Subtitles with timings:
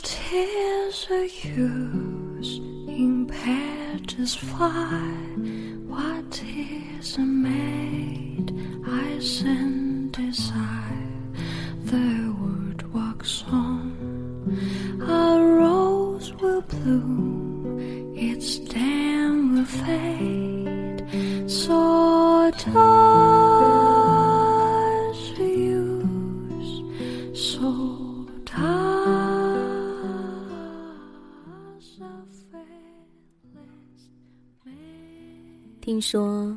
[0.00, 5.10] Is the use in patches fly?
[5.86, 8.54] What is a maid
[8.86, 11.08] I send desire?
[11.84, 13.96] The word walks on,
[15.02, 21.50] a rose will bloom, its stem will fade.
[21.50, 22.97] So does
[36.00, 36.56] 说，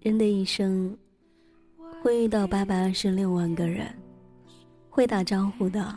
[0.00, 0.96] 人的一生
[2.02, 3.86] 会遇到八百二十六万个人，
[4.88, 5.96] 会打招呼的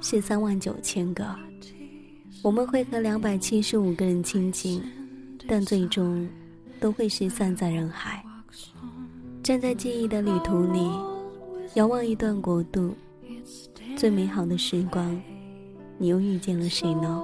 [0.00, 1.24] 是三万九千个。
[2.42, 4.82] 我们会和两百七十五个人亲近，
[5.48, 6.28] 但最终
[6.78, 8.22] 都会失散在人海。
[9.42, 10.90] 站在记忆的旅途里，
[11.74, 12.94] 遥望一段国度，
[13.96, 15.20] 最美好的时光，
[15.96, 17.22] 你又遇见了谁呢？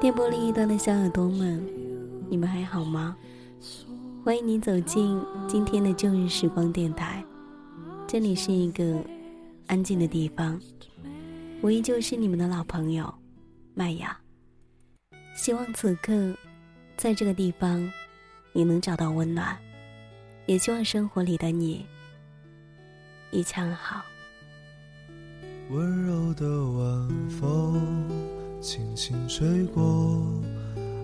[0.00, 1.64] 电波另一端的小耳朵们，
[2.30, 3.16] 你们还好吗？
[4.24, 7.24] 欢迎你走进今天的旧日时光电台，
[8.06, 9.04] 这里是一个
[9.66, 10.60] 安静的地方，
[11.60, 13.12] 我依旧是你们的老朋友
[13.74, 14.16] 麦雅。
[15.34, 16.32] 希望此刻，
[16.96, 17.90] 在这个地方，
[18.52, 19.58] 你能找到温暖，
[20.46, 21.84] 也希望生活里的你
[23.32, 24.02] 一切好。
[25.70, 28.08] 温柔的晚风
[28.60, 30.40] 轻轻吹过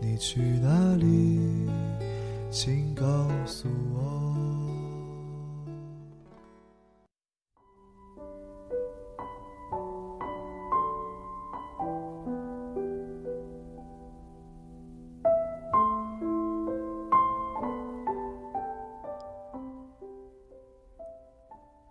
[0.00, 1.68] 你去哪里？
[2.50, 3.04] 请告
[3.46, 4.24] 诉我。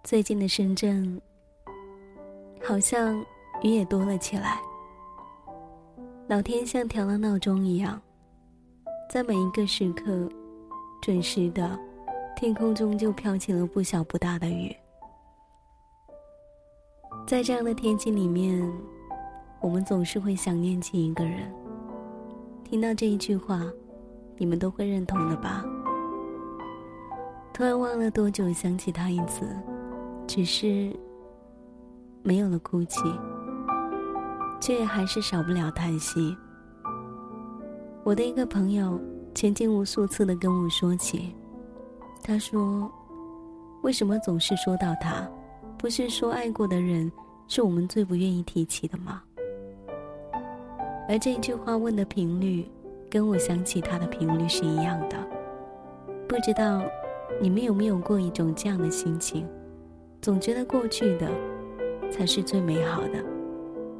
[0.03, 1.19] 最近的深圳，
[2.63, 3.19] 好像
[3.63, 4.61] 雨也多了起来。
[6.27, 8.01] 老天像调了闹钟一样，
[9.09, 10.29] 在每一个时刻，
[11.01, 11.77] 准时的，
[12.33, 14.73] 天空中就飘起了不小不大的雨。
[17.27, 18.65] 在这样的天气里面，
[19.59, 21.53] 我们总是会想念起一个人。
[22.63, 23.61] 听到这一句话，
[24.37, 25.65] 你们都会认同的吧？
[27.53, 29.45] 突然忘了多久想起他一次，
[30.25, 30.97] 只是
[32.23, 33.01] 没有了哭泣。
[34.65, 36.33] 却还是少不了叹息。
[38.01, 38.97] 我的一个朋友
[39.35, 41.35] 前经无数次的跟我说起，
[42.23, 42.89] 他说
[43.83, 45.29] ：“为什么总是说到他？
[45.77, 47.11] 不是说爱过的人
[47.49, 49.21] 是我们最不愿意提起的吗？”
[51.09, 52.65] 而这句话问的频率，
[53.09, 55.17] 跟我想起他的频率是一样的。
[56.25, 56.81] 不知道
[57.41, 59.45] 你们有没有过一种这样的心情，
[60.21, 61.29] 总觉得过去的
[62.09, 63.21] 才是最美好的。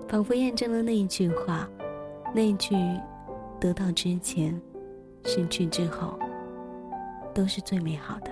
[0.07, 1.67] 仿佛验证了那一句话，
[2.33, 2.75] 那一句
[3.59, 4.59] “得到之前，
[5.23, 6.19] 失去之后，
[7.33, 8.31] 都是最美好的”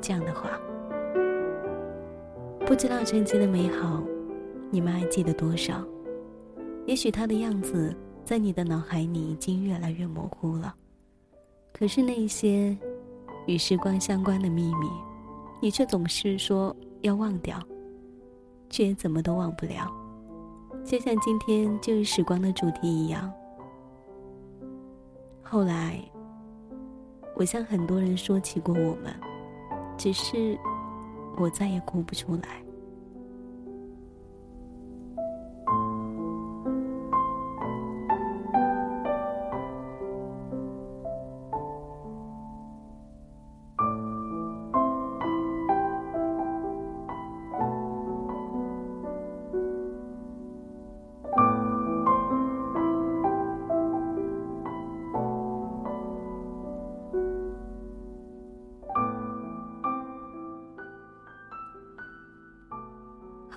[0.00, 0.58] 这样的话。
[2.66, 4.02] 不知道曾经的美好，
[4.70, 5.84] 你们还记得多少？
[6.84, 10.74] 也许他的样子在你的脑海里已经越来越模糊了，
[11.72, 12.76] 可是那些
[13.46, 14.88] 与时光相关的秘密，
[15.60, 17.56] 你却总是说要忘掉，
[18.68, 19.88] 却怎么都忘不了。
[20.86, 23.32] 就像今天旧日时光的主题一样，
[25.42, 26.00] 后来，
[27.34, 29.12] 我向很多人说起过我们，
[29.98, 30.56] 只是
[31.38, 32.62] 我再也哭不出来。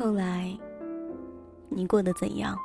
[0.09, 0.57] 后来，
[1.69, 2.57] 你过得怎样？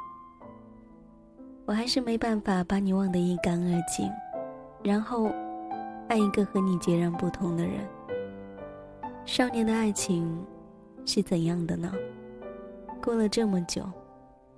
[1.66, 4.10] 我还是没办法把你忘得一干二净，
[4.82, 5.30] 然后
[6.08, 7.86] 爱一个和你截然不同的人。
[9.26, 10.42] 少年的爱情
[11.04, 11.92] 是怎样的呢？
[13.02, 13.84] 过了这么久，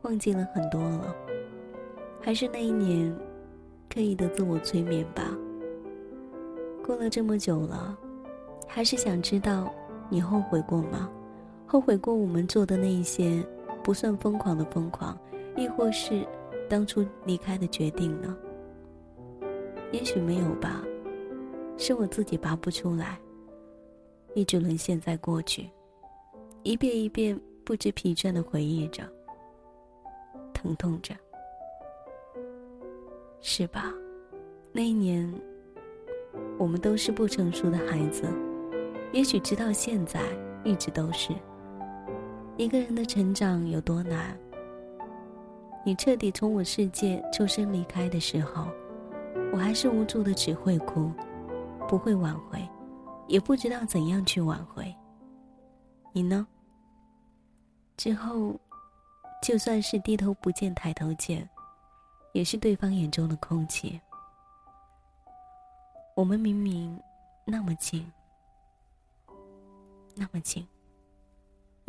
[0.02, 1.12] 忘记了很多了，
[2.20, 3.12] 还是那一年
[3.92, 5.24] 刻意的自我催眠吧。
[6.86, 7.98] 过了这么久了，
[8.68, 9.74] 还是想知道
[10.08, 11.10] 你后悔过吗？
[11.66, 13.44] 后悔过我们做的那一些
[13.82, 15.18] 不算疯狂的疯狂，
[15.56, 16.24] 亦或是
[16.68, 18.36] 当初离开的决定呢？
[19.92, 20.82] 也许没有吧，
[21.76, 23.18] 是我自己拔不出来，
[24.34, 25.68] 一直沦陷在过去，
[26.62, 29.02] 一遍一遍不知疲倦的回忆着，
[30.54, 31.14] 疼痛着，
[33.40, 33.92] 是吧？
[34.72, 35.32] 那一年。
[36.58, 38.24] 我们都是不成熟的孩子，
[39.10, 40.20] 也许直到现在
[40.64, 41.32] 一直都是。
[42.58, 44.34] 一个人的成长有多难？
[45.84, 48.66] 你彻底从我世界抽身离开的时候，
[49.52, 51.12] 我还是无助的，只会哭，
[51.86, 52.66] 不会挽回，
[53.28, 54.94] 也不知道怎样去挽回。
[56.12, 56.46] 你呢？
[57.98, 58.58] 之后，
[59.42, 61.46] 就算是低头不见抬头见，
[62.32, 64.00] 也是对方眼中的空气。
[66.14, 66.98] 我们明明
[67.44, 68.10] 那么近，
[70.14, 70.66] 那么近，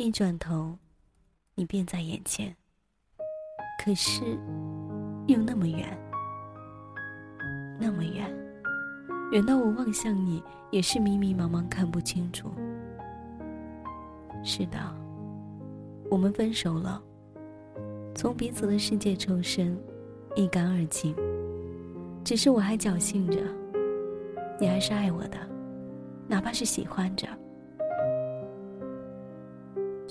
[0.00, 0.78] 一转头，
[1.56, 2.54] 你便在眼前。
[3.84, 4.38] 可是，
[5.26, 5.98] 又那么远，
[7.80, 8.32] 那么远，
[9.32, 10.40] 远到我望向你
[10.70, 12.48] 也是迷迷茫茫看不清楚。
[14.44, 14.78] 是的，
[16.08, 17.02] 我们分手了，
[18.14, 19.76] 从彼此的世界抽身，
[20.36, 21.12] 一干二净。
[22.22, 23.40] 只是我还侥幸着。
[24.60, 25.36] 你还是爱我的，
[26.28, 27.26] 哪怕是喜欢着。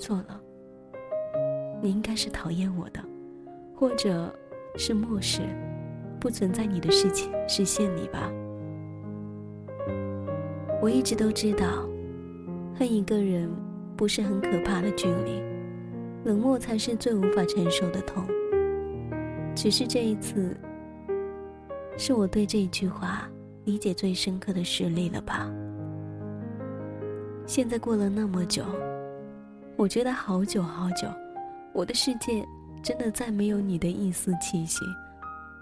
[0.08, 0.40] 错了，
[1.82, 3.04] 你应该是讨厌我的，
[3.76, 4.34] 或者
[4.74, 5.42] 是漠视，
[6.18, 8.32] 不存在你的事情视线里吧。
[10.80, 11.86] 我一直都知道，
[12.74, 13.50] 恨一个人
[13.98, 15.42] 不是很可怕的距离，
[16.24, 18.24] 冷漠才是最无法承受的痛。
[19.54, 20.56] 只是这一次，
[21.98, 23.28] 是我对这一句话。
[23.66, 25.52] 理解最深刻的实力了吧？
[27.44, 28.62] 现在过了那么久，
[29.78, 31.06] 我觉得好久好久，
[31.72, 32.44] 我的世界
[32.82, 34.84] 真的再没有你的一丝气息。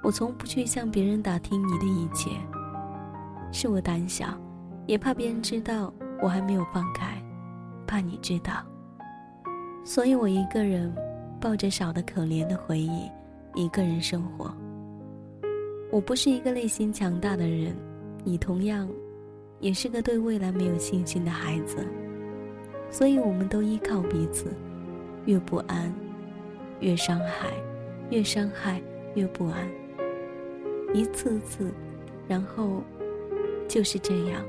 [0.03, 2.31] 我从不去向别人打听你的一切，
[3.53, 4.29] 是我胆小，
[4.87, 5.93] 也怕别人知道
[6.23, 7.23] 我还没有放开，
[7.87, 8.65] 怕你知道，
[9.85, 10.91] 所以我一个人
[11.39, 13.11] 抱着少的可怜的回忆，
[13.55, 14.51] 一个人生活。
[15.93, 17.77] 我不是一个内心强大的人。
[18.25, 18.89] 你同样，
[19.61, 21.87] 也是个对未来没有信心的孩子，
[22.97, 24.57] 所以我们都依靠彼此，
[25.27, 25.93] 越不安，
[26.81, 27.53] 越伤害，
[28.09, 28.81] 越伤害
[29.15, 29.69] 越不安，
[30.95, 31.71] 一次次，
[32.27, 32.83] 然后
[33.69, 34.43] 就是这样，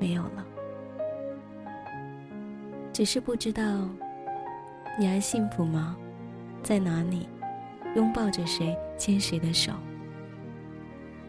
[0.00, 0.46] 没有了。
[2.94, 3.62] 只是不知道，
[4.98, 5.94] 你还幸福吗？
[6.62, 7.28] 在哪里？
[7.94, 8.74] 拥抱着谁？
[8.96, 9.70] 牵谁的手？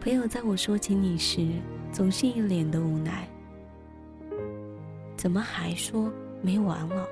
[0.00, 1.46] 朋友在我说起你时，
[1.92, 3.28] 总是一脸的无奈。
[5.24, 6.12] 怎么还说
[6.42, 7.08] 没完了？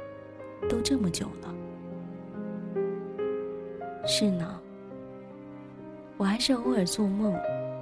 [0.69, 1.55] 都这么久了。
[4.06, 4.61] 是呢，
[6.19, 7.35] 我还是偶尔做梦，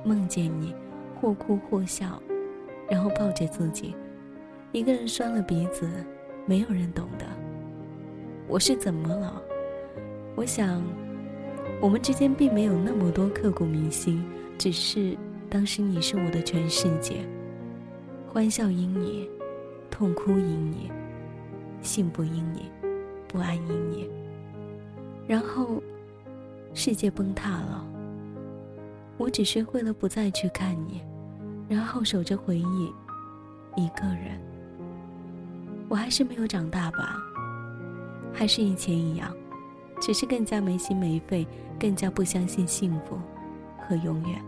[0.05, 0.73] 梦见你，
[1.21, 2.23] 或哭或笑，
[2.89, 3.93] 然后抱着自己，
[4.71, 5.91] 一个人酸了鼻子，
[6.47, 7.27] 没有人懂得。
[8.47, 9.43] 我是怎么了？
[10.37, 10.81] 我想，
[11.81, 14.25] 我们之间并没有那么多刻骨铭心。
[14.57, 15.17] 只是
[15.49, 17.17] 当时你是我的全世界，
[18.29, 19.29] 欢笑因你，
[20.01, 20.91] 痛哭因你，
[21.83, 22.71] 幸福因你，
[23.29, 24.09] 不安因你。
[25.29, 25.83] 然后，
[26.73, 27.87] 世界崩塌了，
[29.19, 31.03] 我只学会了不再去看你，
[31.69, 32.95] 然后守着回忆，
[33.77, 34.41] 一个人。
[35.87, 37.19] 我还是没有长大吧，
[38.33, 39.31] 还是以前一样，
[40.01, 41.47] 只是更加没心没肺，
[41.79, 43.19] 更加不相信幸福
[43.79, 44.43] 和永远。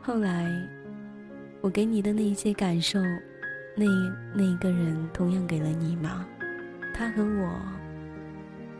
[0.00, 0.50] 后来，
[1.60, 2.98] 我给你的那一些感受，
[3.76, 3.84] 那
[4.34, 6.26] 那一个人同样给了你吗？
[6.94, 7.60] 他和我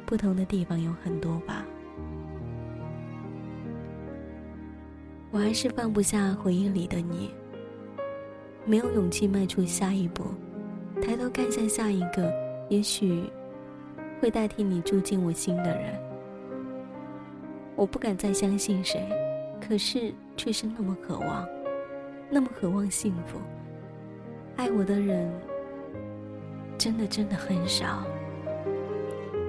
[0.07, 1.65] 不同的地方有很多吧。
[5.31, 7.31] 我还是放不下回忆里的你，
[8.65, 10.25] 没有勇气迈出下一步，
[11.03, 12.33] 抬头看向下一个，
[12.69, 13.25] 也许
[14.21, 16.01] 会代替你住进我心的人。
[17.77, 19.07] 我不敢再相信谁，
[19.61, 20.13] 可是。
[20.37, 21.47] 却是那么渴望，
[22.31, 23.39] 那么渴望幸福。
[24.57, 25.31] 爱我的人，
[26.79, 28.05] 真的真的很少。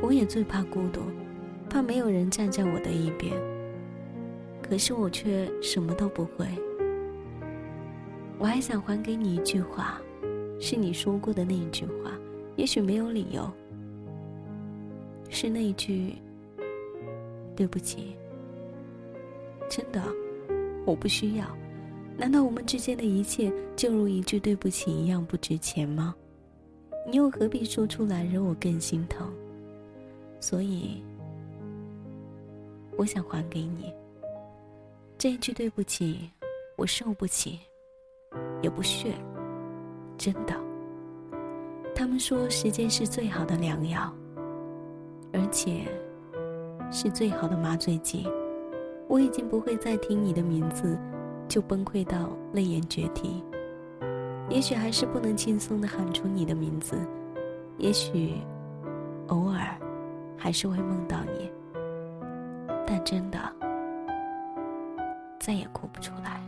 [0.02, 1.02] 我也最怕孤独，
[1.70, 3.34] 怕没有人站在我的一边。
[4.62, 6.48] 可是我却什么都不会。
[8.40, 10.02] 我还想还给你一句话，
[10.60, 12.12] 是你说过的那一句话，
[12.56, 13.48] 也许没有理由。
[15.30, 16.16] 是那一句
[17.56, 18.16] “对不起”。
[19.70, 20.02] 真的，
[20.86, 21.46] 我不需要。
[22.18, 26.16] 难道我们之间的一切就如一句“对不起”一样不值钱吗？
[27.08, 29.28] 你又何必说出来惹我更心疼？
[30.40, 31.02] 所以，
[32.98, 33.92] 我想还给你
[35.18, 36.30] 这一句“对不起”，
[36.78, 37.60] 我受不起，
[38.62, 39.14] 也不屑。
[40.18, 40.54] 真的，
[41.96, 44.14] 他们说时间是最好的良药，
[45.34, 45.86] 而且
[46.92, 48.28] 是最好的麻醉剂。
[49.08, 50.96] 我已经不会再听你的名字
[51.48, 53.44] 就崩溃到泪眼决堤。
[54.50, 56.98] 也许还是不能轻松的喊出你的名字，
[57.78, 58.36] 也许
[59.28, 59.60] 偶尔
[60.38, 61.50] 还是会梦到你，
[62.86, 63.40] 但真的
[65.40, 66.42] 再也哭不出来。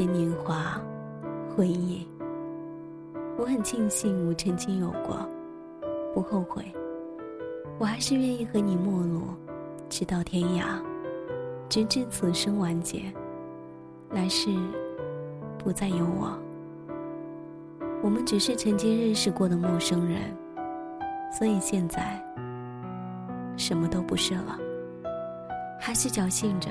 [0.00, 0.80] 些年华
[1.54, 2.08] 回忆，
[3.36, 5.28] 我很庆幸我曾经有过，
[6.14, 6.64] 不后悔。
[7.78, 9.24] 我还是愿意和你陌路，
[9.90, 10.80] 直到天涯，
[11.68, 13.12] 直至此生完结，
[14.08, 14.48] 来世
[15.58, 16.32] 不再有我。
[18.02, 20.34] 我们只是曾经认识过的陌生人，
[21.30, 22.18] 所以现在
[23.54, 24.58] 什么都不是了，
[25.78, 26.70] 还是侥幸着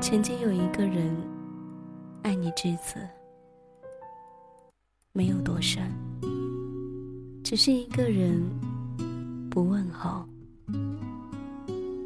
[0.00, 1.16] 曾经有一个人。
[2.22, 3.00] 爱你至此，
[5.12, 5.90] 没有多深，
[7.42, 8.42] 只是一个人
[9.50, 10.24] 不问候，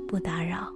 [0.06, 0.72] 不打扰。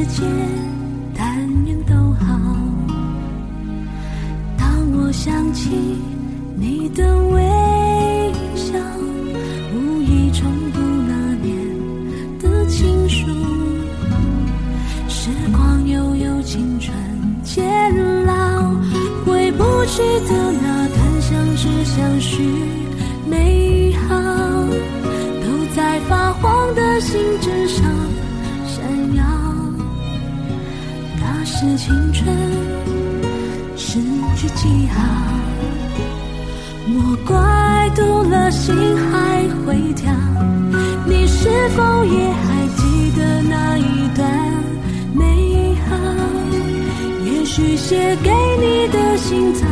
[0.00, 0.26] 时间
[1.14, 2.26] 但愿都好
[4.56, 5.70] 当我想起
[6.56, 7.42] 你的微
[8.56, 8.78] 笑
[9.74, 11.54] 无意重读那年
[12.38, 13.26] 的情书
[15.06, 16.96] 时光悠悠青春
[17.42, 18.32] 渐老
[19.26, 22.69] 回不去的那段相知相许。
[31.44, 32.36] 是青春
[33.76, 33.98] 失
[34.36, 35.02] 去记号，
[36.86, 40.12] 莫怪读了心还会跳。
[41.06, 44.30] 你是否也还记得那一段
[45.14, 45.96] 美好？
[47.24, 48.30] 也许写给
[48.60, 49.66] 你的信早。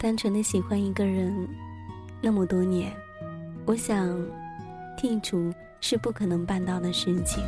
[0.00, 1.34] 单纯的喜欢一个人
[2.22, 2.92] 那么多年，
[3.66, 4.08] 我想
[4.96, 7.42] 剔除是不可能办到的事情。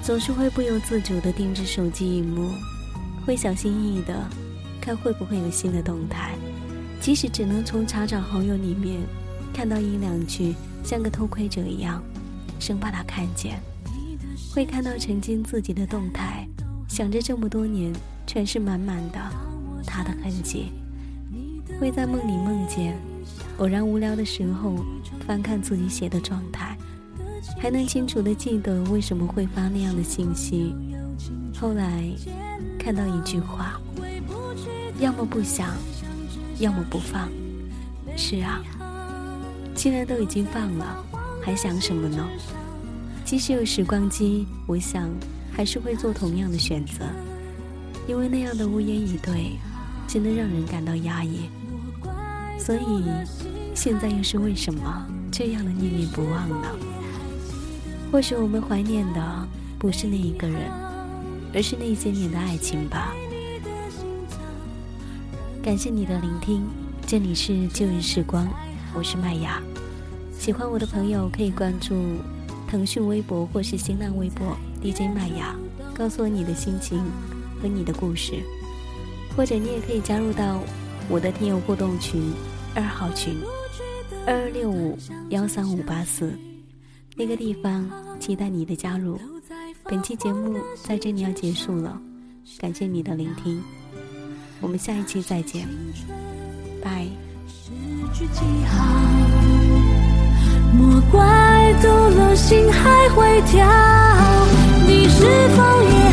[0.00, 2.52] 总是会不由自主的盯着手机荧幕，
[3.26, 4.24] 会小心翼翼的
[4.80, 6.36] 看会不会有新的动态，
[7.00, 9.00] 即使只能从查找好友里面
[9.52, 10.54] 看到一两句，
[10.84, 12.00] 像个偷窥者一样，
[12.60, 13.60] 生怕他看见。
[14.54, 16.46] 会看到曾经自己的动态，
[16.88, 17.92] 想着这么多年
[18.24, 19.18] 全是满满的
[19.84, 20.72] 他的痕迹。
[21.78, 22.98] 会在梦里梦见，
[23.58, 24.84] 偶然无聊的时候
[25.26, 26.76] 翻看自己写的状态，
[27.58, 30.74] 还能清楚的记得为什么会发那样的信息。
[31.58, 32.04] 后来
[32.78, 33.80] 看到一句话，
[34.98, 35.68] 要么不想，
[36.58, 37.28] 要么不放。
[38.16, 38.60] 是啊，
[39.74, 41.04] 既然都已经放了，
[41.42, 42.26] 还想什么呢？
[43.24, 45.08] 即使有时光机，我想
[45.52, 47.04] 还是会做同样的选择，
[48.08, 49.52] 因为那样的无言以对，
[50.12, 51.48] 真的让人感到压抑。
[52.58, 53.04] 所以，
[53.76, 56.66] 现在又是为什么这样的念念不忘呢？
[58.10, 59.48] 或许我们怀念的
[59.78, 60.68] 不是那一个人，
[61.54, 63.14] 而是那些年的爱情吧。
[65.62, 66.66] 感谢你的聆听，
[67.06, 68.48] 这里是旧日时光，
[68.92, 69.62] 我是麦芽。
[70.36, 71.94] 喜欢我的朋友可以关注
[72.66, 75.54] 腾讯微博或是新浪微博 DJ 麦芽，
[75.94, 76.98] 告诉我你的心情
[77.62, 78.42] 和你的故事，
[79.40, 80.60] 或者你也可以加入到
[81.08, 82.30] 我的听友互动群
[82.74, 83.38] 二号群
[84.26, 84.98] 二二六五
[85.30, 86.38] 幺三五八四
[87.16, 87.88] 那个地方，
[88.20, 89.18] 期待你的加入。
[89.84, 91.98] 本期节目在这里要结束了，
[92.58, 93.58] 感谢你的聆听。
[94.60, 95.66] 我们下一期再见，
[96.82, 97.06] 拜。
[100.76, 103.66] 莫怪读了心还会跳。
[104.86, 105.24] 你是
[105.56, 106.10] 否也